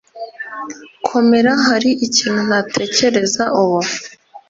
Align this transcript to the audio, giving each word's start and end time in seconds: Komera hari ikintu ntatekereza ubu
Komera 1.07 1.51
hari 1.67 1.89
ikintu 2.07 2.41
ntatekereza 2.47 3.43
ubu 3.61 3.79